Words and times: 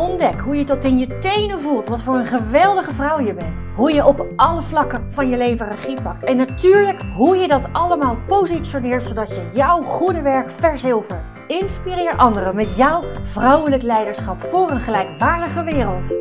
Ontdek 0.00 0.40
hoe 0.40 0.56
je 0.56 0.64
tot 0.64 0.84
in 0.84 0.98
je 0.98 1.18
tenen 1.18 1.60
voelt 1.60 1.86
wat 1.86 2.02
voor 2.02 2.14
een 2.14 2.26
geweldige 2.26 2.92
vrouw 2.92 3.20
je 3.20 3.34
bent. 3.34 3.62
Hoe 3.74 3.92
je 3.92 4.06
op 4.06 4.26
alle 4.36 4.62
vlakken 4.62 5.12
van 5.12 5.28
je 5.28 5.36
leven 5.36 5.68
regie 5.68 6.02
pakt. 6.02 6.24
En 6.24 6.36
natuurlijk 6.36 7.00
hoe 7.12 7.36
je 7.36 7.48
dat 7.48 7.68
allemaal 7.72 8.16
positioneert 8.28 9.02
zodat 9.02 9.28
je 9.28 9.50
jouw 9.52 9.82
goede 9.82 10.22
werk 10.22 10.50
verzilvert. 10.50 11.30
Inspireer 11.46 12.16
anderen 12.16 12.56
met 12.56 12.76
jouw 12.76 13.04
vrouwelijk 13.22 13.82
leiderschap 13.82 14.40
voor 14.40 14.70
een 14.70 14.80
gelijkwaardige 14.80 15.64
wereld. 15.64 16.16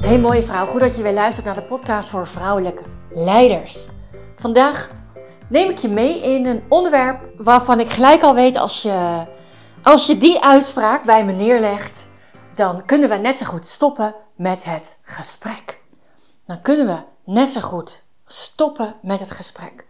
Hey 0.00 0.18
mooie 0.18 0.42
vrouw, 0.42 0.66
goed 0.66 0.80
dat 0.80 0.96
je 0.96 1.02
weer 1.02 1.12
luistert 1.12 1.46
naar 1.46 1.54
de 1.54 1.62
podcast 1.62 2.08
voor 2.08 2.26
vrouwelijke 2.26 2.84
leiders. 3.08 3.88
Vandaag 4.36 4.90
neem 5.48 5.70
ik 5.70 5.78
je 5.78 5.88
mee 5.88 6.22
in 6.22 6.46
een 6.46 6.62
onderwerp 6.68 7.20
waarvan 7.36 7.80
ik 7.80 7.90
gelijk 7.90 8.22
al 8.22 8.34
weet 8.34 8.56
als 8.56 8.82
je, 8.82 9.24
als 9.82 10.06
je 10.06 10.18
die 10.18 10.44
uitspraak 10.44 11.04
bij 11.04 11.24
me 11.24 11.32
neerlegt 11.32 12.10
dan 12.54 12.84
kunnen 12.86 13.08
we 13.08 13.14
net 13.14 13.38
zo 13.38 13.46
goed 13.46 13.66
stoppen 13.66 14.14
met 14.36 14.64
het 14.64 14.98
gesprek. 15.02 15.80
Dan 16.46 16.62
kunnen 16.62 16.86
we 16.86 17.02
net 17.32 17.48
zo 17.48 17.60
goed 17.60 18.02
stoppen 18.26 18.94
met 19.02 19.20
het 19.20 19.30
gesprek. 19.30 19.86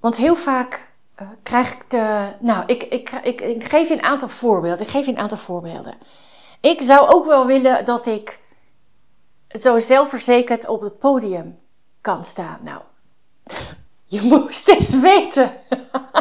Want 0.00 0.16
heel 0.16 0.34
vaak 0.34 0.90
uh, 1.16 1.28
krijg 1.42 1.72
ik 1.72 1.90
de. 1.90 2.32
Nou, 2.40 2.62
ik, 2.66 2.82
ik, 2.82 3.10
ik, 3.10 3.40
ik 3.40 3.64
geef 3.64 3.88
je 3.88 3.94
een 3.94 4.02
aantal 4.02 4.28
voorbeelden. 4.28 4.80
Ik 4.80 4.90
geef 4.90 5.06
je 5.06 5.12
een 5.12 5.18
aantal 5.18 5.38
voorbeelden. 5.38 5.94
Ik 6.60 6.82
zou 6.82 7.08
ook 7.08 7.26
wel 7.26 7.46
willen 7.46 7.84
dat 7.84 8.06
ik 8.06 8.38
zo 9.48 9.78
zelfverzekerd 9.78 10.68
op 10.68 10.80
het 10.80 10.98
podium 10.98 11.58
kan 12.00 12.24
staan. 12.24 12.58
Nou, 12.62 12.80
je 14.04 14.22
moest 14.22 14.68
eens 14.68 15.00
weten 15.00 15.52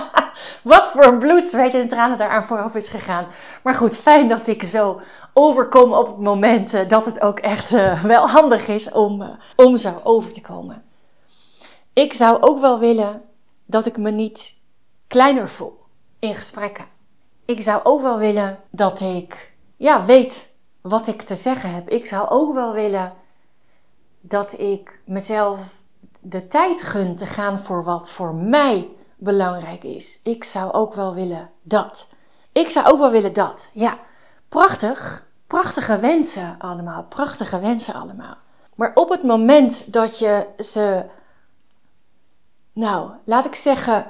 wat 0.63 0.87
voor 0.87 1.03
een 1.03 1.19
bloed, 1.19 1.47
zweet 1.47 1.73
en 1.73 1.87
tranen 1.87 2.17
daaraan 2.17 2.45
vooraf 2.45 2.75
is 2.75 2.87
gegaan. 2.87 3.27
Maar 3.63 3.73
goed, 3.73 3.97
fijn 3.97 4.27
dat 4.27 4.47
ik 4.47 4.63
zo 4.63 5.01
overkom 5.33 5.93
op 5.93 6.07
het 6.07 6.17
moment 6.17 6.73
eh, 6.73 6.87
dat 6.87 7.05
het 7.05 7.21
ook 7.21 7.39
echt 7.39 7.73
uh, 7.73 8.03
wel 8.13 8.29
handig 8.29 8.67
is 8.67 8.91
om, 8.91 9.21
uh, 9.21 9.29
om 9.55 9.77
zo 9.77 10.01
over 10.03 10.31
te 10.31 10.41
komen. 10.41 10.83
Ik 11.93 12.13
zou 12.13 12.41
ook 12.41 12.59
wel 12.59 12.79
willen 12.79 13.21
dat 13.65 13.85
ik 13.85 13.97
me 13.97 14.11
niet 14.11 14.55
kleiner 15.07 15.49
voel 15.49 15.79
in 16.19 16.35
gesprekken. 16.35 16.85
Ik 17.45 17.61
zou 17.61 17.81
ook 17.83 18.01
wel 18.01 18.17
willen 18.17 18.59
dat 18.69 18.99
ik 18.99 19.53
ja, 19.77 20.05
weet 20.05 20.49
wat 20.81 21.07
ik 21.07 21.21
te 21.21 21.35
zeggen 21.35 21.73
heb. 21.73 21.89
Ik 21.89 22.05
zou 22.05 22.29
ook 22.29 22.53
wel 22.53 22.73
willen 22.73 23.13
dat 24.21 24.59
ik 24.59 25.01
mezelf 25.05 25.81
de 26.19 26.47
tijd 26.47 26.81
gun 26.81 27.15
te 27.15 27.25
gaan 27.25 27.59
voor 27.59 27.83
wat 27.83 28.09
voor 28.09 28.35
mij 28.35 28.89
belangrijk 29.17 29.83
is. 29.83 30.19
Ik 30.23 30.43
zou 30.43 30.71
ook 30.71 30.93
wel 30.93 31.13
willen 31.13 31.49
dat. 31.61 32.07
Ik 32.51 32.69
zou 32.69 32.85
ook 32.85 32.99
wel 32.99 33.11
willen 33.11 33.33
dat. 33.33 33.69
Ja, 33.73 33.97
prachtig. 34.51 35.29
Prachtige 35.47 35.99
wensen 35.99 36.55
allemaal. 36.59 37.03
Prachtige 37.03 37.59
wensen 37.59 37.93
allemaal. 37.93 38.37
Maar 38.75 38.91
op 38.93 39.09
het 39.09 39.23
moment 39.23 39.93
dat 39.93 40.19
je 40.19 40.47
ze, 40.57 41.05
nou, 42.73 43.11
laat 43.25 43.45
ik 43.45 43.55
zeggen, 43.55 44.05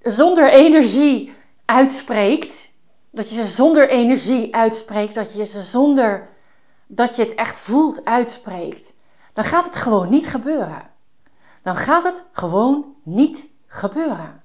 zonder 0.00 0.50
energie 0.50 1.34
uitspreekt. 1.64 2.70
Dat 3.10 3.28
je 3.28 3.34
ze 3.34 3.44
zonder 3.44 3.88
energie 3.88 4.54
uitspreekt. 4.54 5.14
Dat 5.14 5.34
je 5.34 5.44
ze 5.44 5.62
zonder 5.62 6.28
dat 6.86 7.16
je 7.16 7.22
het 7.22 7.34
echt 7.34 7.58
voelt 7.58 8.04
uitspreekt. 8.04 8.92
Dan 9.32 9.44
gaat 9.44 9.64
het 9.64 9.76
gewoon 9.76 10.08
niet 10.08 10.26
gebeuren. 10.26 10.90
Dan 11.62 11.76
gaat 11.76 12.02
het 12.02 12.24
gewoon 12.32 12.94
niet 13.02 13.46
gebeuren. 13.66 14.42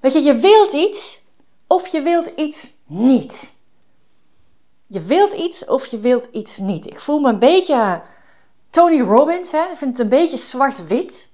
Weet 0.00 0.12
je, 0.12 0.22
je 0.22 0.34
wilt 0.34 0.72
iets 0.72 1.22
of 1.66 1.86
je 1.86 2.02
wilt 2.02 2.26
iets 2.36 2.70
niet. 2.86 3.56
Je 4.90 5.00
wilt 5.00 5.32
iets 5.32 5.64
of 5.64 5.86
je 5.86 5.98
wilt 5.98 6.28
iets 6.32 6.58
niet. 6.58 6.86
Ik 6.86 7.00
voel 7.00 7.18
me 7.18 7.28
een 7.28 7.38
beetje 7.38 8.02
Tony 8.70 9.00
Robbins. 9.00 9.52
Hè? 9.52 9.58
Ik 9.58 9.76
vind 9.76 9.90
het 9.90 10.00
een 10.00 10.08
beetje 10.08 10.36
zwart-wit. 10.36 11.28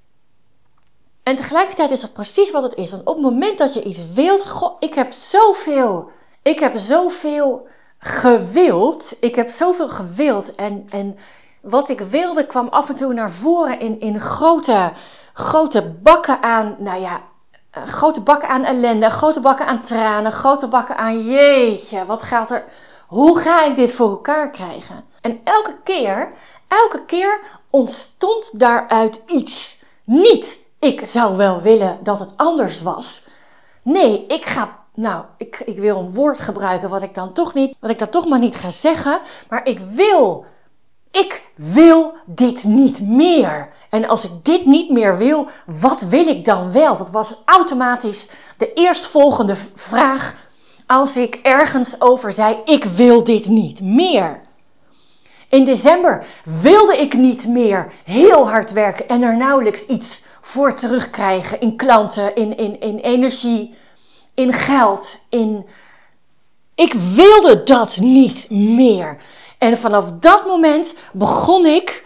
En 1.22 1.36
tegelijkertijd 1.36 1.90
is 1.90 2.00
dat 2.00 2.12
precies 2.12 2.50
wat 2.50 2.62
het 2.62 2.74
is. 2.74 2.90
Want 2.90 3.04
op 3.04 3.14
het 3.14 3.24
moment 3.24 3.58
dat 3.58 3.74
je 3.74 3.82
iets 3.82 4.12
wilt, 4.12 4.72
ik 4.78 4.94
heb 4.94 5.12
zoveel, 5.12 6.10
ik 6.42 6.58
heb 6.58 6.76
zoveel 6.76 7.66
gewild. 7.98 9.16
Ik 9.20 9.34
heb 9.34 9.50
zoveel 9.50 9.88
gewild. 9.88 10.54
En, 10.54 10.86
en 10.90 11.16
wat 11.60 11.88
ik 11.88 12.00
wilde 12.00 12.46
kwam 12.46 12.68
af 12.68 12.88
en 12.88 12.94
toe 12.94 13.12
naar 13.12 13.30
voren 13.30 13.80
in, 13.80 14.00
in 14.00 14.20
grote, 14.20 14.92
grote 15.32 15.82
bakken 15.82 16.42
aan, 16.42 16.76
nou 16.78 17.00
ja, 17.00 17.22
eh, 17.70 17.82
grote 17.82 18.20
bakken 18.20 18.48
aan 18.48 18.64
ellende, 18.64 19.10
grote 19.10 19.40
bakken 19.40 19.66
aan 19.66 19.82
tranen, 19.82 20.32
grote 20.32 20.68
bakken 20.68 20.96
aan 20.96 21.24
jeetje, 21.24 22.04
wat 22.04 22.22
gaat 22.22 22.50
er, 22.50 22.64
hoe 23.06 23.38
ga 23.38 23.64
ik 23.64 23.76
dit 23.76 23.92
voor 23.92 24.08
elkaar 24.08 24.50
krijgen? 24.50 25.04
En 25.20 25.40
elke 25.44 25.76
keer, 25.84 26.32
elke 26.68 27.04
keer 27.04 27.40
ontstond 27.70 28.58
daaruit 28.58 29.22
iets. 29.26 29.82
Niet, 30.04 30.58
ik 30.78 31.06
zou 31.06 31.36
wel 31.36 31.60
willen 31.60 31.98
dat 32.02 32.18
het 32.18 32.32
anders 32.36 32.82
was. 32.82 33.26
Nee, 33.82 34.26
ik 34.26 34.44
ga 34.44 34.82
nou, 34.94 35.24
ik, 35.36 35.62
ik 35.66 35.78
wil 35.78 35.98
een 35.98 36.12
woord 36.12 36.40
gebruiken 36.40 36.88
wat 36.88 37.02
ik 37.02 37.14
dan 37.14 37.32
toch 37.32 37.54
niet, 37.54 37.76
wat 37.80 37.90
ik 37.90 37.98
dan 37.98 38.08
toch 38.08 38.28
maar 38.28 38.38
niet 38.38 38.56
ga 38.56 38.70
zeggen. 38.70 39.20
Maar 39.48 39.66
ik 39.66 39.78
wil 39.78 40.44
ik 41.14 41.42
wil 41.54 42.14
dit 42.26 42.64
niet 42.64 43.00
meer. 43.00 43.68
En 43.90 44.08
als 44.08 44.24
ik 44.24 44.30
dit 44.42 44.66
niet 44.66 44.90
meer 44.90 45.18
wil, 45.18 45.46
wat 45.66 46.02
wil 46.02 46.26
ik 46.26 46.44
dan 46.44 46.72
wel? 46.72 46.96
Dat 46.96 47.10
was 47.10 47.34
automatisch 47.44 48.28
de 48.56 48.72
eerstvolgende 48.72 49.56
vraag 49.74 50.34
als 50.86 51.16
ik 51.16 51.34
ergens 51.42 52.00
over 52.00 52.32
zei: 52.32 52.58
ik 52.64 52.84
wil 52.84 53.24
dit 53.24 53.48
niet 53.48 53.80
meer. 53.80 54.42
In 55.48 55.64
december 55.64 56.26
wilde 56.44 56.96
ik 56.96 57.14
niet 57.14 57.46
meer 57.48 57.92
heel 58.04 58.48
hard 58.48 58.72
werken 58.72 59.08
en 59.08 59.22
er 59.22 59.36
nauwelijks 59.36 59.86
iets 59.86 60.22
voor 60.40 60.74
terugkrijgen 60.74 61.60
in 61.60 61.76
klanten, 61.76 62.34
in, 62.34 62.56
in, 62.56 62.80
in 62.80 62.98
energie, 62.98 63.74
in 64.34 64.52
geld, 64.52 65.18
in. 65.28 65.66
Ik 66.74 66.92
wilde 66.92 67.62
dat 67.62 67.98
niet 68.00 68.50
meer. 68.50 69.16
En 69.58 69.78
vanaf 69.78 70.12
dat 70.12 70.46
moment 70.46 70.94
begon 71.12 71.66
ik 71.66 72.04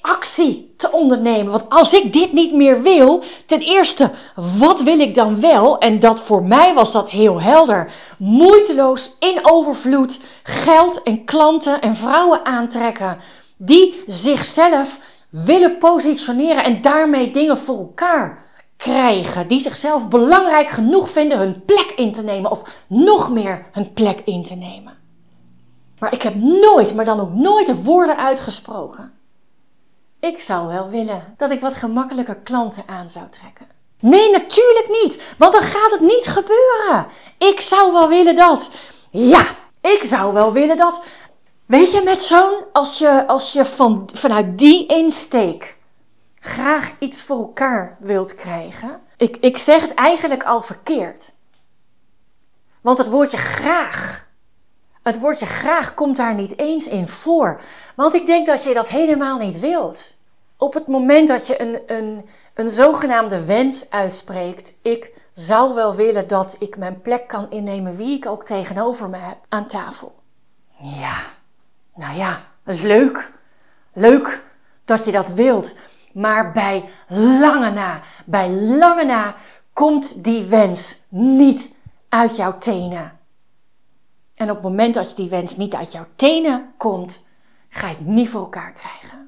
actie 0.00 0.63
te 0.76 0.92
ondernemen. 0.92 1.52
Want 1.52 1.68
als 1.68 1.94
ik 1.94 2.12
dit 2.12 2.32
niet 2.32 2.54
meer 2.54 2.82
wil, 2.82 3.22
ten 3.46 3.60
eerste, 3.60 4.10
wat 4.58 4.82
wil 4.82 4.98
ik 4.98 5.14
dan 5.14 5.40
wel? 5.40 5.78
En 5.78 5.98
dat 5.98 6.20
voor 6.20 6.42
mij 6.42 6.74
was 6.74 6.92
dat 6.92 7.10
heel 7.10 7.40
helder. 7.40 7.92
Moeiteloos 8.18 9.16
in 9.18 9.38
overvloed 9.42 10.18
geld 10.42 11.02
en 11.02 11.24
klanten 11.24 11.80
en 11.80 11.96
vrouwen 11.96 12.44
aantrekken 12.44 13.18
die 13.56 14.02
zichzelf 14.06 14.98
willen 15.30 15.78
positioneren 15.78 16.64
en 16.64 16.80
daarmee 16.80 17.30
dingen 17.30 17.58
voor 17.58 17.78
elkaar 17.78 18.44
krijgen. 18.76 19.48
Die 19.48 19.60
zichzelf 19.60 20.08
belangrijk 20.08 20.68
genoeg 20.68 21.10
vinden 21.10 21.38
hun 21.38 21.64
plek 21.64 21.92
in 21.96 22.12
te 22.12 22.22
nemen 22.22 22.50
of 22.50 22.84
nog 22.88 23.30
meer 23.30 23.66
hun 23.72 23.92
plek 23.92 24.20
in 24.24 24.42
te 24.42 24.54
nemen. 24.54 24.92
Maar 25.98 26.12
ik 26.12 26.22
heb 26.22 26.34
nooit, 26.34 26.94
maar 26.94 27.04
dan 27.04 27.20
ook 27.20 27.32
nooit 27.32 27.66
de 27.66 27.82
woorden 27.82 28.16
uitgesproken. 28.16 29.12
Ik 30.24 30.40
zou 30.40 30.68
wel 30.68 30.88
willen 30.88 31.34
dat 31.36 31.50
ik 31.50 31.60
wat 31.60 31.74
gemakkelijker 31.74 32.36
klanten 32.36 32.82
aan 32.86 33.08
zou 33.08 33.28
trekken. 33.28 33.66
Nee, 34.00 34.30
natuurlijk 34.30 34.88
niet, 35.02 35.34
want 35.38 35.52
dan 35.52 35.62
gaat 35.62 35.90
het 35.90 36.00
niet 36.00 36.26
gebeuren. 36.26 37.06
Ik 37.38 37.60
zou 37.60 37.92
wel 37.92 38.08
willen 38.08 38.34
dat. 38.34 38.70
Ja, 39.10 39.44
ik 39.80 40.00
zou 40.02 40.32
wel 40.32 40.52
willen 40.52 40.76
dat. 40.76 41.04
Weet 41.66 41.92
je, 41.92 42.02
met 42.02 42.22
zo'n, 42.22 42.64
als 42.72 42.98
je, 42.98 43.26
als 43.26 43.52
je 43.52 43.64
van, 43.64 44.08
vanuit 44.14 44.58
die 44.58 44.86
insteek 44.86 45.76
graag 46.40 46.92
iets 46.98 47.22
voor 47.22 47.38
elkaar 47.38 47.96
wilt 48.00 48.34
krijgen. 48.34 49.00
Ik, 49.16 49.36
ik 49.36 49.58
zeg 49.58 49.82
het 49.82 49.94
eigenlijk 49.94 50.44
al 50.44 50.60
verkeerd. 50.60 51.32
Want 52.80 52.98
het 52.98 53.08
woordje 53.10 53.36
graag 53.36 54.24
het 55.04 55.18
woordje 55.18 55.46
graag 55.46 55.94
komt 55.94 56.16
daar 56.16 56.34
niet 56.34 56.58
eens 56.58 56.88
in 56.88 57.08
voor. 57.08 57.60
Want 57.96 58.14
ik 58.14 58.26
denk 58.26 58.46
dat 58.46 58.62
je 58.62 58.74
dat 58.74 58.88
helemaal 58.88 59.38
niet 59.38 59.60
wilt. 59.60 60.14
Op 60.64 60.74
het 60.74 60.86
moment 60.86 61.28
dat 61.28 61.46
je 61.46 61.60
een, 61.60 61.80
een, 61.86 62.24
een 62.54 62.68
zogenaamde 62.68 63.44
wens 63.44 63.90
uitspreekt, 63.90 64.76
ik 64.82 65.12
zou 65.32 65.74
wel 65.74 65.94
willen 65.94 66.28
dat 66.28 66.56
ik 66.58 66.76
mijn 66.76 67.00
plek 67.00 67.28
kan 67.28 67.50
innemen 67.50 67.96
wie 67.96 68.16
ik 68.16 68.26
ook 68.26 68.44
tegenover 68.44 69.08
me 69.08 69.16
heb 69.16 69.36
aan 69.48 69.66
tafel. 69.66 70.14
Ja, 70.78 71.16
nou 71.94 72.16
ja, 72.16 72.42
dat 72.64 72.74
is 72.74 72.82
leuk. 72.82 73.32
Leuk 73.92 74.42
dat 74.84 75.04
je 75.04 75.12
dat 75.12 75.28
wilt. 75.32 75.74
Maar 76.12 76.52
bij 76.52 76.84
lange 77.08 77.70
na, 77.70 78.00
bij 78.26 78.50
lange 78.50 79.04
na 79.04 79.34
komt 79.72 80.24
die 80.24 80.44
wens 80.44 80.98
niet 81.08 81.70
uit 82.08 82.36
jouw 82.36 82.58
tenen. 82.58 83.18
En 84.34 84.50
op 84.50 84.54
het 84.56 84.64
moment 84.64 84.94
dat 84.94 85.10
je 85.10 85.16
die 85.16 85.30
wens 85.30 85.56
niet 85.56 85.74
uit 85.74 85.92
jouw 85.92 86.06
tenen 86.16 86.72
komt, 86.76 87.24
ga 87.68 87.88
je 87.88 87.94
het 87.94 88.06
niet 88.06 88.28
voor 88.28 88.40
elkaar 88.40 88.72
krijgen. 88.72 89.23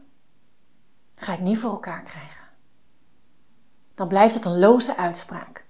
Ga 1.17 1.33
het 1.33 1.41
niet 1.41 1.59
voor 1.59 1.71
elkaar 1.71 2.03
krijgen. 2.03 2.45
Dan 3.95 4.09
blijft 4.09 4.35
het 4.35 4.45
een 4.45 4.59
loze 4.59 4.97
uitspraak. 4.97 5.65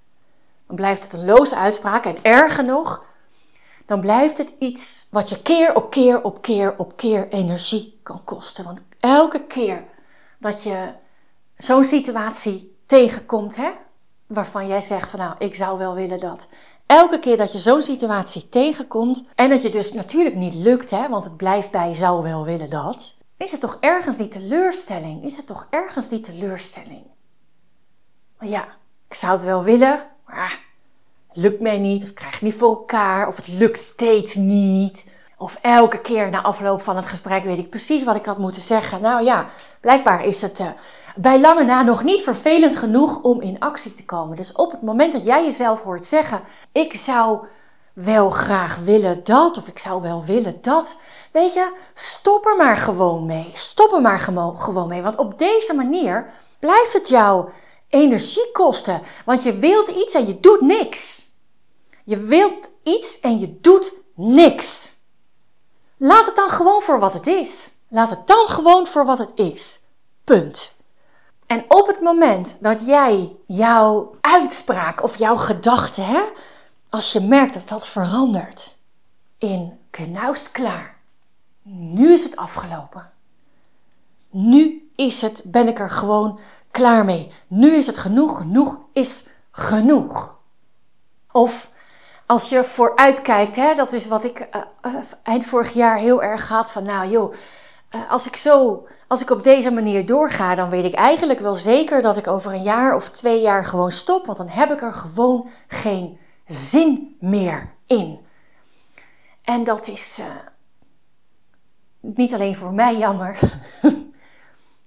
Dan 0.67 0.77
blijft 0.77 1.05
het 1.05 1.13
een 1.13 1.25
loze 1.25 1.57
uitspraak 1.57 2.05
en 2.05 2.23
erger 2.23 2.65
nog, 2.65 3.05
dan 3.87 4.01
blijft 4.01 4.39
het 4.39 4.53
iets 4.59 5.07
wat 5.11 5.29
je 5.29 5.43
keer 5.43 5.75
op 5.75 5.91
keer 5.91 6.23
op 6.23 6.43
keer 6.43 6.75
op 6.79 6.97
keer 6.97 7.29
energie 7.29 8.01
kan 8.03 8.25
kosten. 8.25 8.65
Want 8.65 8.83
elke 9.01 9.43
keer 9.43 9.85
dat 10.39 10.63
je 10.63 10.93
zo'n 11.57 11.85
situatie 11.85 12.77
tegenkomt, 12.87 13.57
hè, 13.57 13.71
waarvan 14.27 14.67
jij 14.67 14.81
zegt 14.81 15.11
van 15.11 15.19
nou, 15.19 15.35
ik 15.39 15.55
zou 15.55 15.79
wel 15.79 15.95
willen 15.95 16.21
dat. 16.21 16.49
Elke 16.87 17.19
keer 17.19 17.37
dat 17.37 17.53
je 17.53 17.59
zo'n 17.59 17.83
situatie 17.83 18.49
tegenkomt 18.49 19.25
en 19.35 19.51
dat 19.51 19.63
je 19.63 19.71
dus 19.71 19.93
natuurlijk 19.93 20.37
niet 20.37 20.55
lukt, 20.55 20.91
hè, 20.91 21.09
want 21.09 21.25
het 21.25 21.37
blijft 21.37 21.71
bij 21.71 21.95
zou 21.95 22.23
wel 22.23 22.45
willen 22.45 22.71
dat, 22.71 23.16
is 23.37 23.51
het 23.51 23.61
toch 23.61 23.77
ergens 23.81 24.17
die 24.17 24.29
teleurstelling? 24.29 25.25
Is 25.25 25.37
het 25.37 25.47
toch 25.47 25.67
ergens 25.71 26.09
die 26.09 26.21
teleurstelling? 26.21 27.03
Maar 28.39 28.49
ja, 28.49 28.65
ik 29.09 29.15
zou 29.15 29.33
het 29.33 29.43
wel 29.43 29.63
willen, 29.63 30.07
maar 30.27 30.65
het 31.29 31.37
lukt 31.37 31.61
mij 31.61 31.79
niet, 31.79 32.03
of 32.03 32.09
ik 32.09 32.15
krijg 32.15 32.33
het 32.33 32.43
niet 32.43 32.55
voor 32.55 32.69
elkaar, 32.69 33.27
of 33.27 33.37
het 33.37 33.49
lukt 33.49 33.81
steeds 33.81 34.35
niet. 34.35 35.15
Of 35.39 35.59
elke 35.63 36.01
keer 36.01 36.31
na 36.31 36.43
afloop 36.43 36.83
van 36.83 36.97
het 36.97 37.07
gesprek 37.07 37.43
weet 37.43 37.59
ik 37.59 37.71
precies 37.71 38.05
wat 38.05 38.17
ik 38.17 38.27
had 38.27 38.39
moeten 38.39 38.63
zeggen. 38.63 39.01
Nou 39.01 39.25
ja, 39.25 39.47
blijkbaar 39.81 40.25
is 40.25 40.43
het 40.43 40.61
uh, 40.61 40.69
bij 41.17 41.41
lange 41.41 41.65
na 41.65 41.83
nog 41.83 42.03
niet 42.03 42.23
vervelend 42.23 42.77
genoeg 42.77 43.23
om 43.23 43.41
in 43.41 43.59
actie 43.59 43.95
te 43.95 44.05
komen. 44.05 44.37
Dus 44.37 44.53
op 44.53 44.71
het 44.71 44.83
moment 44.83 45.13
dat 45.13 45.25
jij 45.25 45.45
jezelf 45.45 45.83
hoort 45.83 46.07
zeggen: 46.07 46.41
Ik 46.73 46.95
zou 46.95 47.47
wel 47.93 48.31
graag 48.31 48.77
willen 48.77 49.25
dat, 49.25 49.59
of 49.59 49.69
ik 49.69 49.79
zou 49.79 50.03
wel 50.03 50.25
willen 50.25 50.59
dat. 50.61 50.97
Weet 51.37 51.53
je, 51.53 51.73
stop 51.95 52.47
er 52.47 52.57
maar 52.57 52.77
gewoon 52.77 53.27
mee. 53.27 53.51
Stop 53.53 53.93
er 53.93 54.01
maar 54.01 54.19
gewoon 54.57 54.89
mee. 54.89 55.03
Want 55.03 55.17
op 55.17 55.39
deze 55.39 55.75
manier 55.75 56.33
blijft 56.59 56.93
het 56.93 57.09
jou 57.09 57.51
energie 57.89 58.53
kosten. 58.53 59.03
Want 59.25 59.43
je 59.43 59.57
wilt 59.57 59.89
iets 59.89 60.15
en 60.15 60.27
je 60.27 60.41
doet 60.41 60.61
niks. 60.61 61.29
Je 62.05 62.17
wilt 62.17 62.71
iets 62.83 63.21
en 63.21 63.39
je 63.39 63.61
doet 63.61 63.93
niks. 64.15 64.95
Laat 65.97 66.27
het 66.27 66.37
dan 66.37 66.51
gewoon 66.51 66.83
voor 66.83 66.99
wat 66.99 67.13
het 67.13 67.27
is. 67.27 67.71
Laat 67.89 68.11
het 68.11 68.27
dan 68.27 68.47
gewoon 68.49 68.87
voor 68.87 69.05
wat 69.05 69.19
het 69.19 69.33
is. 69.35 69.81
Punt. 70.25 70.73
En 71.47 71.65
op 71.69 71.87
het 71.87 72.01
moment 72.01 72.57
dat 72.61 72.87
jij 72.87 73.37
jouw 73.47 74.17
uitspraak 74.21 75.03
of 75.03 75.17
jouw 75.17 75.37
gedachte, 75.37 76.01
hè, 76.01 76.23
als 76.89 77.13
je 77.13 77.21
merkt 77.21 77.55
dat 77.55 77.69
dat 77.69 77.87
verandert 77.87 78.75
in 79.39 79.79
knaust 79.91 80.51
klaar. 80.51 80.96
Nu 81.69 82.13
is 82.13 82.23
het 82.23 82.37
afgelopen. 82.37 83.11
Nu 84.31 84.91
is 84.97 85.21
het, 85.21 85.43
ben 85.47 85.69
ik 85.69 85.79
er 85.79 85.91
gewoon 85.91 86.39
klaar 86.71 87.05
mee. 87.05 87.33
Nu 87.47 87.75
is 87.75 87.87
het 87.87 87.97
genoeg, 87.97 88.37
genoeg 88.37 88.81
is 88.93 89.27
genoeg. 89.51 90.37
Of 91.33 91.71
als 92.27 92.49
je 92.49 92.65
vooruitkijkt, 92.65 93.57
hè, 93.57 93.75
dat 93.75 93.93
is 93.93 94.07
wat 94.07 94.25
ik 94.25 94.49
uh, 94.85 94.95
eind 95.23 95.45
vorig 95.45 95.73
jaar 95.73 95.97
heel 95.97 96.23
erg 96.23 96.49
had 96.49 96.73
van, 96.73 96.83
nou 96.83 97.09
joh, 97.09 97.35
uh, 97.95 98.11
als 98.11 98.27
ik 98.27 98.37
zo, 98.37 98.87
als 99.09 99.21
ik 99.21 99.31
op 99.31 99.43
deze 99.43 99.71
manier 99.71 100.07
doorga, 100.07 100.55
dan 100.55 100.71
weet 100.71 100.85
ik 100.85 100.95
eigenlijk 100.95 101.41
wel 101.41 101.55
zeker 101.55 102.03
dat 102.03 102.17
ik 102.17 102.27
over 102.27 102.53
een 102.53 102.63
jaar 102.63 102.95
of 102.95 103.09
twee 103.09 103.41
jaar 103.41 103.65
gewoon 103.65 103.93
stop, 103.93 104.27
want 104.27 104.39
dan 104.39 104.49
heb 104.49 104.71
ik 104.71 104.83
er 104.83 104.93
gewoon 104.93 105.49
geen 105.67 106.19
zin 106.47 107.17
meer 107.21 107.73
in. 107.87 108.21
En 109.43 109.65
dat 109.65 109.89
is 109.89 110.21
niet 112.15 112.35
alleen 112.35 112.57
voor 112.57 112.73
mij 112.73 112.97
jammer. 112.97 113.39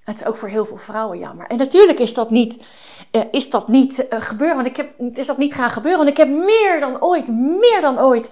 Het 0.03 0.21
is 0.21 0.25
ook 0.25 0.35
voor 0.35 0.47
heel 0.47 0.65
veel 0.65 0.77
vrouwen 0.77 1.19
jammer. 1.19 1.47
En 1.47 1.57
natuurlijk 1.57 1.99
is 1.99 2.13
dat 2.13 2.29
niet, 2.29 2.65
uh, 3.11 3.21
is 3.31 3.49
dat 3.49 3.67
niet 3.67 4.05
uh, 4.09 4.21
gebeuren, 4.21 4.55
want 4.55 4.67
ik 4.67 4.77
heb, 4.77 5.17
is 5.17 5.27
dat 5.27 5.37
niet 5.37 5.53
gaan 5.53 5.69
gebeuren. 5.69 5.99
Want 5.99 6.09
ik 6.09 6.17
heb 6.17 6.29
meer 6.29 6.79
dan 6.79 7.01
ooit, 7.01 7.27
meer 7.27 7.81
dan 7.81 7.99
ooit, 7.99 8.31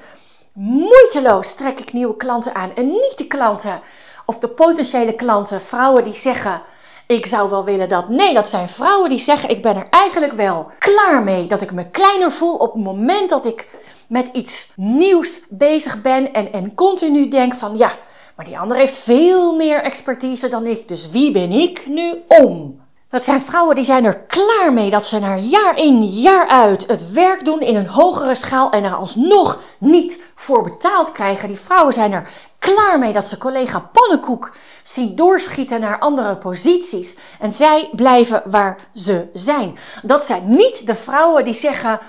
moeiteloos 0.54 1.54
trek 1.54 1.80
ik 1.80 1.94
nieuwe 1.94 2.16
klanten 2.16 2.56
aan. 2.56 2.76
En 2.76 2.88
niet 2.88 3.14
de 3.18 3.28
klanten 3.28 3.82
of 4.26 4.40
de 4.40 4.48
potentiële 4.48 5.14
klanten, 5.14 5.62
vrouwen 5.62 6.04
die 6.04 6.14
zeggen, 6.14 6.62
ik 7.08 7.26
zou 7.26 7.50
wel 7.50 7.64
willen 7.64 7.90
dat. 7.90 8.10
Nee, 8.10 8.34
dat 8.34 8.50
zijn 8.50 8.70
vrouwen 8.70 9.10
die 9.10 9.20
zeggen, 9.20 9.50
ik 9.50 9.62
ben 9.62 9.76
er 9.76 9.88
eigenlijk 9.90 10.34
wel 10.34 10.72
klaar 10.80 11.24
mee. 11.24 11.48
Dat 11.48 11.62
ik 11.62 11.72
me 11.72 11.90
kleiner 11.90 12.32
voel 12.32 12.56
op 12.56 12.74
het 12.74 12.84
moment 12.84 13.30
dat 13.30 13.46
ik 13.46 13.68
met 14.08 14.30
iets 14.34 14.72
nieuws 14.76 15.42
bezig 15.50 16.02
ben 16.02 16.34
en, 16.34 16.54
en 16.54 16.74
continu 16.74 17.28
denk 17.28 17.54
van, 17.54 17.78
ja, 17.78 17.92
maar 18.38 18.46
die 18.46 18.60
ander 18.60 18.78
heeft 18.78 18.96
veel 18.96 19.56
meer 19.56 19.82
expertise 19.82 20.48
dan 20.48 20.66
ik. 20.66 20.88
Dus 20.88 21.10
wie 21.10 21.32
ben 21.32 21.52
ik 21.52 21.88
nu 21.88 22.24
om? 22.28 22.82
Dat 23.10 23.24
zijn 23.24 23.42
vrouwen 23.42 23.76
die 23.76 23.86
zijn 23.86 24.06
er 24.06 24.20
klaar 24.20 24.74
mee 24.74 24.90
dat 24.90 25.06
ze 25.06 25.20
naar 25.20 25.40
jaar 25.40 25.78
in 25.78 26.04
jaar 26.04 26.48
uit 26.48 26.88
het 26.88 27.12
werk 27.12 27.46
doen 27.46 27.60
in 27.60 27.76
een 27.76 27.88
hogere 27.88 28.36
schaal 28.36 28.72
en 28.72 28.84
er 28.84 28.96
alsnog 28.96 29.62
niet 29.80 30.22
voor 30.36 30.64
betaald 30.64 31.12
krijgen. 31.12 31.48
Die 31.48 31.58
vrouwen 31.58 31.94
zijn 31.94 32.12
er 32.12 32.30
klaar 32.60 33.00
mee 33.00 33.14
dat 33.14 33.28
ze 33.28 33.38
collega 33.38 33.80
Pannenkoek 33.80 34.56
zien 34.84 35.16
doorschieten 35.16 35.80
naar 35.80 36.00
andere 36.00 36.38
posities 36.38 37.18
en 37.40 37.54
zij 37.54 37.90
blijven 37.92 38.42
waar 38.46 38.78
ze 38.94 39.28
zijn. 39.34 39.78
Dat 40.04 40.26
zijn 40.26 40.56
niet 40.56 40.88
de 40.88 40.96
vrouwen 40.96 41.44
die 41.44 41.54
zeggen: 41.54 42.00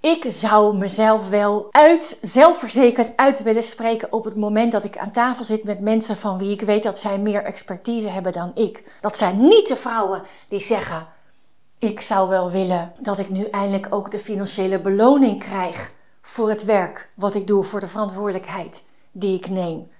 ik 0.00 0.24
zou 0.28 0.76
mezelf 0.76 1.28
wel 1.28 1.66
uit, 1.70 2.18
zelfverzekerd 2.22 3.16
uit 3.16 3.42
willen 3.42 3.62
spreken 3.62 4.12
op 4.12 4.24
het 4.24 4.36
moment 4.36 4.72
dat 4.72 4.84
ik 4.84 4.98
aan 4.98 5.10
tafel 5.10 5.44
zit 5.44 5.64
met 5.64 5.80
mensen 5.80 6.16
van 6.16 6.38
wie 6.38 6.52
ik 6.52 6.60
weet 6.60 6.82
dat 6.82 6.98
zij 6.98 7.18
meer 7.18 7.42
expertise 7.42 8.08
hebben 8.08 8.32
dan 8.32 8.52
ik. 8.54 8.84
Dat 9.00 9.18
zijn 9.18 9.48
niet 9.48 9.68
de 9.68 9.76
vrouwen 9.76 10.22
die 10.48 10.60
zeggen: 10.60 11.06
Ik 11.78 12.00
zou 12.00 12.28
wel 12.28 12.50
willen 12.50 12.92
dat 12.98 13.18
ik 13.18 13.28
nu 13.28 13.44
eindelijk 13.44 13.86
ook 13.90 14.10
de 14.10 14.18
financiële 14.18 14.80
beloning 14.80 15.40
krijg 15.40 15.90
voor 16.22 16.48
het 16.48 16.64
werk 16.64 17.10
wat 17.14 17.34
ik 17.34 17.46
doe, 17.46 17.64
voor 17.64 17.80
de 17.80 17.88
verantwoordelijkheid 17.88 18.84
die 19.12 19.36
ik 19.36 19.48
neem. 19.48 19.90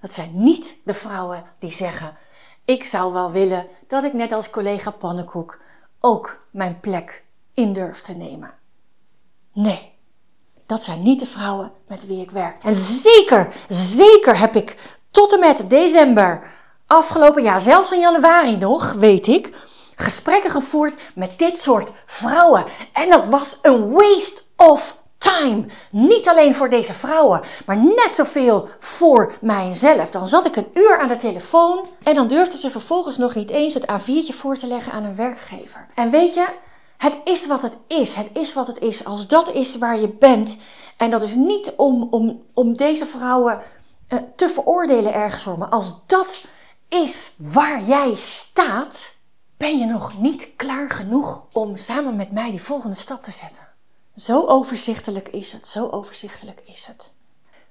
Dat 0.00 0.12
zijn 0.12 0.30
niet 0.32 0.76
de 0.84 0.94
vrouwen 0.94 1.44
die 1.58 1.72
zeggen: 1.72 2.16
Ik 2.64 2.84
zou 2.84 3.12
wel 3.12 3.30
willen 3.30 3.66
dat 3.86 4.04
ik 4.04 4.12
net 4.12 4.32
als 4.32 4.50
collega 4.50 4.90
Pannenkoek 4.90 5.60
ook 6.00 6.46
mijn 6.50 6.80
plek 6.80 7.24
in 7.54 7.72
durf 7.72 8.00
te 8.00 8.12
nemen. 8.12 8.64
Nee, 9.56 9.92
dat 10.66 10.82
zijn 10.82 11.02
niet 11.02 11.18
de 11.18 11.26
vrouwen 11.26 11.72
met 11.88 12.06
wie 12.06 12.20
ik 12.20 12.30
werk. 12.30 12.62
En 12.62 12.74
zeker, 12.74 13.52
zeker 13.68 14.38
heb 14.38 14.56
ik 14.56 14.76
tot 15.10 15.32
en 15.32 15.40
met 15.40 15.70
december, 15.70 16.50
afgelopen 16.86 17.42
jaar, 17.42 17.60
zelfs 17.60 17.92
in 17.92 18.00
januari 18.00 18.56
nog, 18.56 18.92
weet 18.92 19.26
ik, 19.26 19.50
gesprekken 19.94 20.50
gevoerd 20.50 20.94
met 21.14 21.38
dit 21.38 21.58
soort 21.58 21.92
vrouwen. 22.06 22.64
En 22.92 23.08
dat 23.08 23.26
was 23.26 23.58
een 23.62 23.90
waste 23.92 24.42
of 24.56 24.96
time. 25.18 25.66
Niet 25.90 26.28
alleen 26.28 26.54
voor 26.54 26.68
deze 26.68 26.94
vrouwen, 26.94 27.40
maar 27.66 27.76
net 27.76 28.10
zoveel 28.14 28.68
voor 28.78 29.32
mijzelf. 29.40 30.10
Dan 30.10 30.28
zat 30.28 30.46
ik 30.46 30.56
een 30.56 30.68
uur 30.72 30.98
aan 31.00 31.08
de 31.08 31.16
telefoon 31.16 31.88
en 32.02 32.14
dan 32.14 32.26
durfde 32.26 32.56
ze 32.56 32.70
vervolgens 32.70 33.16
nog 33.16 33.34
niet 33.34 33.50
eens 33.50 33.74
het 33.74 33.86
A4'tje 33.90 34.34
voor 34.34 34.56
te 34.56 34.66
leggen 34.66 34.92
aan 34.92 35.04
een 35.04 35.16
werkgever. 35.16 35.86
En 35.94 36.10
weet 36.10 36.34
je, 36.34 36.46
het 36.96 37.18
is 37.24 37.46
wat 37.46 37.62
het 37.62 37.78
is. 37.86 38.14
Het 38.14 38.30
is 38.32 38.52
wat 38.52 38.66
het 38.66 38.80
is. 38.80 39.04
Als 39.04 39.26
dat 39.26 39.52
is 39.52 39.78
waar 39.78 40.00
je 40.00 40.08
bent. 40.08 40.56
En 40.96 41.10
dat 41.10 41.22
is 41.22 41.34
niet 41.34 41.72
om, 41.76 42.08
om, 42.10 42.42
om 42.54 42.76
deze 42.76 43.06
vrouwen 43.06 43.60
uh, 44.08 44.18
te 44.36 44.48
veroordelen 44.48 45.14
ergens 45.14 45.42
voor. 45.42 45.58
Maar 45.58 45.68
als 45.68 46.06
dat 46.06 46.44
is 46.88 47.32
waar 47.38 47.82
jij 47.82 48.14
staat, 48.14 49.14
ben 49.56 49.78
je 49.78 49.86
nog 49.86 50.18
niet 50.18 50.56
klaar 50.56 50.90
genoeg 50.90 51.44
om 51.52 51.76
samen 51.76 52.16
met 52.16 52.32
mij 52.32 52.50
die 52.50 52.62
volgende 52.62 52.96
stap 52.96 53.22
te 53.22 53.30
zetten. 53.30 53.68
Zo 54.16 54.46
overzichtelijk 54.46 55.28
is 55.28 55.52
het. 55.52 55.68
Zo 55.68 55.88
overzichtelijk 55.88 56.62
is 56.64 56.86
het. 56.86 57.12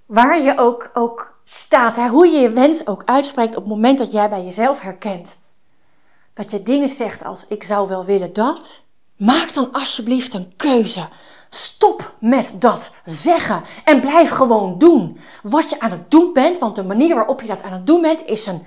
Waar 0.06 0.42
je 0.42 0.58
ook, 0.58 0.90
ook 0.94 1.40
staat, 1.44 1.96
hè, 1.96 2.08
hoe 2.08 2.28
je 2.28 2.40
je 2.40 2.50
wens 2.50 2.88
ook 2.88 3.04
uitspreekt 3.06 3.56
op 3.56 3.64
het 3.64 3.72
moment 3.72 3.98
dat 3.98 4.12
jij 4.12 4.30
bij 4.30 4.44
jezelf 4.44 4.80
herkent. 4.80 5.38
Dat 6.34 6.52
je 6.52 6.62
dingen 6.62 6.90
zegt 6.90 7.24
als 7.24 7.46
ik 7.48 7.64
zou 7.64 7.88
wel 7.88 8.06
willen 8.06 8.34
dat. 8.34 8.85
Maak 9.18 9.54
dan 9.54 9.72
alsjeblieft 9.72 10.34
een 10.34 10.54
keuze. 10.56 11.08
Stop 11.50 12.16
met 12.20 12.54
dat 12.60 12.92
zeggen 13.06 13.64
en 13.84 14.00
blijf 14.02 14.30
gewoon 14.30 14.78
doen 14.78 15.18
wat 15.44 15.70
je 15.70 15.80
aan 15.80 15.92
het 15.92 16.12
doen 16.12 16.34
bent, 16.34 16.60
want 16.60 16.76
de 16.76 16.84
manier 16.84 17.16
waarop 17.16 17.42
je 17.42 17.48
dat 17.48 17.62
aan 17.62 17.74
het 17.74 17.88
doen 17.88 18.02
bent 18.02 18.26
is 18.26 18.46
een 18.46 18.66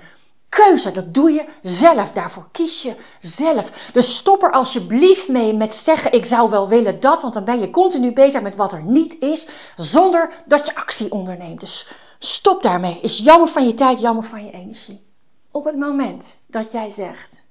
keuze. 0.49 0.91
Dat 0.91 1.13
doe 1.13 1.31
je 1.31 1.45
zelf. 1.61 2.11
Daarvoor 2.11 2.47
kies 2.51 2.81
je 2.81 2.95
zelf. 3.19 3.89
Dus 3.93 4.15
stop 4.15 4.43
er 4.43 4.51
alsjeblieft 4.51 5.27
mee 5.27 5.53
met 5.53 5.75
zeggen: 5.75 6.13
Ik 6.13 6.25
zou 6.25 6.49
wel 6.49 6.67
willen 6.67 6.99
dat, 6.99 7.21
want 7.21 7.33
dan 7.33 7.43
ben 7.43 7.59
je 7.59 7.69
continu 7.69 8.13
bezig 8.13 8.41
met 8.41 8.55
wat 8.55 8.73
er 8.73 8.83
niet 8.83 9.19
is, 9.19 9.47
zonder 9.75 10.43
dat 10.45 10.65
je 10.65 10.75
actie 10.75 11.11
onderneemt. 11.11 11.59
Dus 11.59 11.87
stop 12.19 12.61
daarmee. 12.61 12.99
Is 13.01 13.17
jammer 13.17 13.47
van 13.47 13.65
je 13.67 13.73
tijd, 13.73 13.99
jammer 13.99 14.23
van 14.23 14.45
je 14.45 14.51
energie. 14.51 15.07
Op 15.51 15.65
het 15.65 15.77
moment 15.77 16.35
dat 16.47 16.71
jij 16.71 16.89
zegt: 16.89 17.43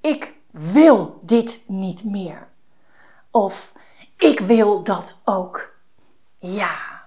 Ik 0.00 0.34
wil 0.56 1.18
dit 1.22 1.60
niet 1.66 2.04
meer. 2.04 2.48
Of 3.30 3.72
ik 4.16 4.40
wil 4.40 4.82
dat 4.82 5.16
ook. 5.24 5.74
Ja, 6.38 7.04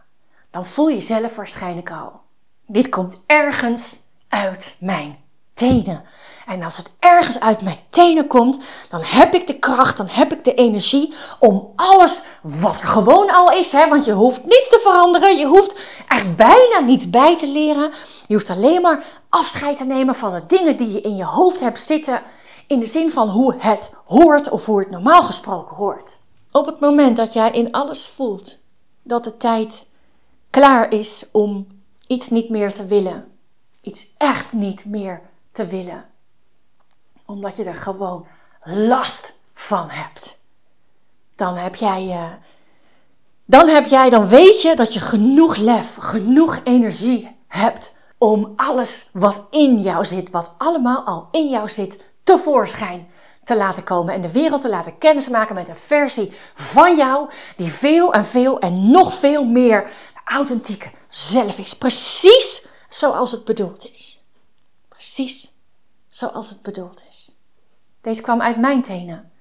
dan 0.50 0.66
voel 0.66 0.88
je 0.88 1.02
zelf 1.02 1.36
waarschijnlijk 1.36 1.92
al. 1.92 2.22
Dit 2.66 2.90
komt 2.90 3.20
ergens 3.26 4.00
uit 4.28 4.76
mijn 4.80 5.18
tenen. 5.54 6.04
En 6.46 6.64
als 6.64 6.78
het 6.78 6.92
ergens 7.00 7.40
uit 7.40 7.62
mijn 7.62 7.80
tenen 7.90 8.28
komt, 8.28 8.58
dan 8.90 9.02
heb 9.04 9.34
ik 9.34 9.48
de 9.48 9.60
kracht, 9.60 9.98
dan 9.98 10.08
heb 10.10 10.32
ik 10.32 10.44
de 10.44 10.54
energie 10.54 11.14
om 11.40 11.72
alles 11.76 12.24
wat 12.42 12.80
er 12.80 12.88
gewoon 12.88 13.30
al 13.30 13.52
is. 13.52 13.72
Hè, 13.72 13.88
want 13.88 14.06
je 14.06 14.12
hoeft 14.12 14.44
niets 14.44 14.70
te 14.70 14.80
veranderen, 14.84 15.38
je 15.38 15.46
hoeft 15.46 15.80
eigenlijk 16.08 16.38
bijna 16.38 16.80
niets 16.80 17.10
bij 17.10 17.38
te 17.38 17.48
leren. 17.48 17.92
Je 18.28 18.34
hoeft 18.34 18.50
alleen 18.50 18.82
maar 18.82 19.04
afscheid 19.30 19.78
te 19.78 19.86
nemen 19.86 20.16
van 20.16 20.34
de 20.34 20.46
dingen 20.48 20.78
die 20.78 20.92
je 20.92 21.02
in 21.02 21.16
je 21.16 21.26
hoofd 21.26 21.60
hebt 21.60 21.82
zitten. 21.82 22.22
In 22.70 22.80
de 22.80 22.86
zin 22.86 23.12
van 23.12 23.30
hoe 23.30 23.56
het 23.58 23.94
hoort 24.06 24.50
of 24.50 24.66
hoe 24.66 24.80
het 24.80 24.90
normaal 24.90 25.24
gesproken 25.24 25.76
hoort. 25.76 26.20
Op 26.52 26.66
het 26.66 26.80
moment 26.80 27.18
dat 27.18 27.34
jij 27.34 27.52
in 27.52 27.72
alles 27.72 28.08
voelt 28.08 28.58
dat 29.04 29.24
de 29.24 29.38
tijd 29.38 29.86
klaar 30.50 30.92
is 30.94 31.26
om 31.32 31.68
iets 32.08 32.30
niet 32.30 32.50
meer 32.50 32.74
te 32.74 32.86
willen, 32.86 33.32
iets 33.82 34.14
echt 34.18 34.54
niet 34.54 34.86
meer 34.86 35.22
te 35.52 35.66
willen, 35.66 36.06
omdat 37.26 37.56
je 37.56 37.64
er 37.64 37.76
gewoon 37.76 38.26
last 38.64 39.34
van 39.54 39.90
hebt, 39.90 40.40
dan 41.36 41.56
heb 41.56 41.76
jij, 41.76 42.06
uh, 42.06 42.32
dan 43.46 43.68
heb 43.68 43.86
jij, 43.86 44.10
dan 44.10 44.28
weet 44.28 44.62
je 44.62 44.76
dat 44.76 44.94
je 44.94 45.00
genoeg 45.00 45.56
lef, 45.56 45.96
genoeg 45.96 46.60
energie 46.64 47.36
hebt 47.48 47.94
om 48.18 48.54
alles 48.56 49.10
wat 49.14 49.44
in 49.50 49.82
jou 49.82 50.06
zit, 50.06 50.30
wat 50.30 50.54
allemaal 50.58 51.04
al 51.04 51.28
in 51.32 51.50
jou 51.50 51.70
zit, 51.70 52.08
tevoorschijn 52.30 53.08
te 53.44 53.58
laten 53.58 53.84
komen 53.84 54.14
en 54.14 54.22
de 54.22 54.32
wereld 54.32 54.62
te 54.62 54.70
laten 54.70 54.98
kennismaken 54.98 55.56
met 55.56 55.68
een 55.68 55.78
versie 55.78 56.32
van 56.54 56.96
jou 56.96 57.30
die 57.56 57.72
veel 57.72 58.14
en 58.14 58.26
veel 58.26 58.60
en 58.60 58.92
nog 58.92 59.14
veel 59.14 59.46
meer 59.46 59.92
authentieke 60.24 60.92
zelf 61.08 61.58
is. 61.58 61.78
Precies 61.78 62.66
zoals 62.90 63.32
het 63.32 63.46
bedoeld 63.46 63.92
is. 63.94 64.24
Precies 64.88 65.52
zoals 66.08 66.50
het 66.50 66.62
bedoeld 66.62 67.04
is. 67.10 67.36
Deze 68.02 68.22
kwam 68.22 68.42
uit 68.42 68.58
mijn 68.58 68.82
tenen. 68.82 69.32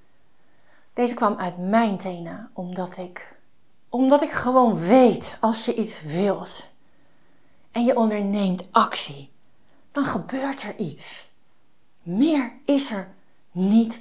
Deze 0.92 1.14
kwam 1.14 1.37
uit 1.38 1.59
mijn 1.59 1.97
tenen 1.99 2.50
omdat 2.54 2.97
ik, 2.97 3.37
omdat 3.88 4.23
ik 4.23 4.30
gewoon 4.30 4.78
weet 4.78 5.37
als 5.40 5.64
je 5.64 5.75
iets 5.75 6.02
wilt 6.02 6.66
en 7.73 7.85
je 7.85 7.97
onderneemt 7.97 8.66
actie, 8.71 9.33
dan 9.90 10.04
gebeurt 10.04 10.62
er 10.62 10.76
iets. 10.76 11.28
Meer 12.09 12.53
is 12.65 12.91
er 12.91 13.09
niet 13.50 14.00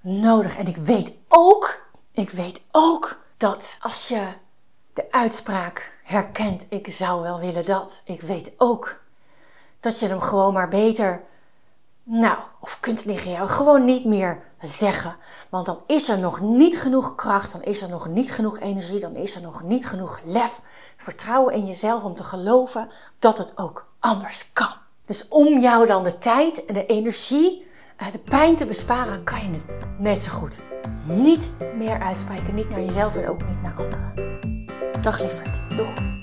nodig. 0.00 0.56
En 0.56 0.66
ik 0.66 0.76
weet 0.76 1.12
ook, 1.28 1.86
ik 2.12 2.30
weet 2.30 2.62
ook 2.70 3.18
dat 3.36 3.76
als 3.80 4.08
je 4.08 4.28
de 4.92 5.12
uitspraak 5.12 5.98
herkent, 6.02 6.66
ik 6.68 6.88
zou 6.88 7.22
wel 7.22 7.38
willen 7.38 7.64
dat, 7.64 8.02
ik 8.04 8.20
weet 8.20 8.52
ook 8.56 9.00
dat 9.80 9.98
je 9.98 10.08
hem 10.08 10.20
gewoon 10.20 10.52
maar 10.52 10.68
beter, 10.68 11.22
nou, 12.02 12.38
of 12.60 12.80
kunt 12.80 13.04
liggen, 13.04 13.48
gewoon 13.48 13.84
niet 13.84 14.04
meer 14.04 14.42
zeggen. 14.60 15.16
Want 15.48 15.66
dan 15.66 15.80
is 15.86 16.08
er 16.08 16.18
nog 16.18 16.40
niet 16.40 16.78
genoeg 16.78 17.14
kracht, 17.14 17.52
dan 17.52 17.62
is 17.62 17.82
er 17.82 17.88
nog 17.88 18.08
niet 18.08 18.32
genoeg 18.32 18.58
energie, 18.58 19.00
dan 19.00 19.16
is 19.16 19.34
er 19.34 19.42
nog 19.42 19.62
niet 19.62 19.86
genoeg 19.86 20.20
lef, 20.24 20.60
vertrouwen 20.96 21.54
in 21.54 21.66
jezelf 21.66 22.02
om 22.02 22.14
te 22.14 22.24
geloven 22.24 22.90
dat 23.18 23.38
het 23.38 23.58
ook 23.58 23.86
anders 23.98 24.52
kan. 24.52 24.82
Dus 25.04 25.28
om 25.28 25.58
jou 25.58 25.86
dan 25.86 26.04
de 26.04 26.18
tijd 26.18 26.64
en 26.64 26.74
de 26.74 26.86
energie 26.86 27.66
eh, 27.96 28.12
de 28.12 28.18
pijn 28.18 28.56
te 28.56 28.66
besparen, 28.66 29.24
kan 29.24 29.38
je 29.38 29.50
het 29.50 29.66
net 29.98 30.22
zo 30.22 30.32
goed 30.32 30.60
niet 31.06 31.50
meer 31.76 32.00
uitspreken. 32.00 32.54
Niet 32.54 32.68
naar 32.68 32.80
jezelf 32.80 33.16
en 33.16 33.28
ook 33.28 33.46
niet 33.48 33.62
naar 33.62 33.74
anderen. 33.76 34.12
Dag 35.00 35.20
lieverd. 35.20 35.76
Doeg. 35.76 36.22